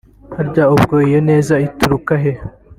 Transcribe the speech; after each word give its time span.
harya 0.35 0.63
ubwo 0.75 0.95
iyo 1.07 1.19
neza 1.29 1.53
ituruka 1.67 2.13
he 2.23 2.31